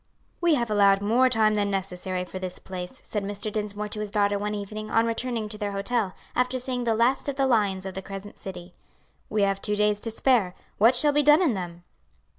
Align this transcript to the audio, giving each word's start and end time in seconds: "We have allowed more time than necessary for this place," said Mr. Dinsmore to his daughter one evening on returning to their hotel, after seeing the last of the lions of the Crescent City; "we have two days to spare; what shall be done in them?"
"We 0.41 0.55
have 0.55 0.71
allowed 0.71 1.01
more 1.03 1.29
time 1.29 1.53
than 1.53 1.69
necessary 1.69 2.25
for 2.25 2.39
this 2.39 2.57
place," 2.57 3.01
said 3.03 3.23
Mr. 3.23 3.51
Dinsmore 3.51 3.87
to 3.89 3.99
his 3.99 4.09
daughter 4.09 4.39
one 4.39 4.55
evening 4.55 4.89
on 4.89 5.05
returning 5.05 5.47
to 5.49 5.59
their 5.59 5.73
hotel, 5.73 6.15
after 6.35 6.57
seeing 6.57 6.85
the 6.85 6.95
last 6.95 7.29
of 7.29 7.35
the 7.35 7.45
lions 7.45 7.85
of 7.85 7.93
the 7.93 8.01
Crescent 8.01 8.39
City; 8.39 8.73
"we 9.29 9.43
have 9.43 9.61
two 9.61 9.75
days 9.75 9.99
to 10.01 10.09
spare; 10.09 10.55
what 10.79 10.95
shall 10.95 11.13
be 11.13 11.21
done 11.21 11.43
in 11.43 11.53
them?" 11.53 11.83